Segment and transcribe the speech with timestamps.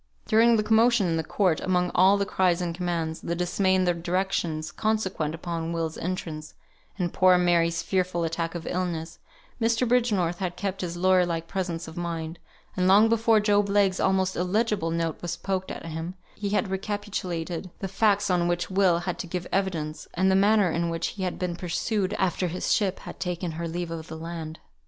[0.25, 3.87] During the commotion in the court, among all the cries and commands, the dismay and
[3.87, 6.55] the directions, consequent upon Will's entrance,
[6.97, 9.19] and poor Mary's fearful attack of illness,
[9.61, 9.87] Mr.
[9.87, 12.39] Bridgenorth had kept his lawyer like presence of mind;
[12.75, 17.69] and long before Job Legh's almost illegible note was poked at him, he had recapitulated
[17.77, 21.21] the facts on which Will had to give evidence, and the manner in which he
[21.21, 24.57] had been pursued, after his ship had taken her leave of the land.